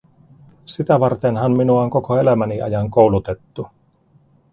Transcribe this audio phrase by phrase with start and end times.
[0.65, 3.67] Sitä vartenhan minua on koko elämäni ajan koulutettu.